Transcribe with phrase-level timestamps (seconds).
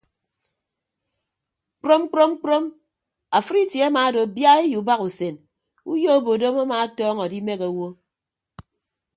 [1.81, 2.63] Kprom kprom kprom
[3.39, 5.35] afịd itie amaado biaii ubahasen
[5.93, 7.87] uyo obodom ama atọñọ adimehe owo.